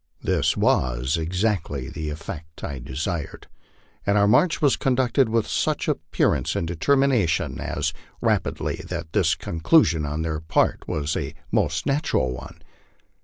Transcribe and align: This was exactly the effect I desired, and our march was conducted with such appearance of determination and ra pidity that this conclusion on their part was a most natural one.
This 0.23 0.57
was 0.57 1.15
exactly 1.15 1.87
the 1.87 2.09
effect 2.09 2.63
I 2.63 2.79
desired, 2.79 3.45
and 4.03 4.17
our 4.17 4.27
march 4.27 4.59
was 4.59 4.75
conducted 4.75 5.29
with 5.29 5.45
such 5.45 5.87
appearance 5.87 6.55
of 6.55 6.65
determination 6.65 7.59
and 7.61 7.93
ra 8.19 8.39
pidity 8.39 8.83
that 8.87 9.13
this 9.13 9.35
conclusion 9.35 10.03
on 10.07 10.23
their 10.23 10.39
part 10.39 10.87
was 10.87 11.15
a 11.15 11.35
most 11.51 11.85
natural 11.85 12.31
one. 12.33 12.63